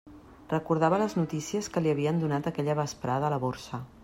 Recordava 0.53 0.99
les 1.01 1.15
notícies 1.19 1.69
que 1.77 1.83
li 1.85 1.93
havien 1.93 2.25
donat 2.25 2.53
aquella 2.53 2.79
vesprada 2.81 3.31
a 3.31 3.35
la 3.37 3.45
Borsa. 3.49 3.83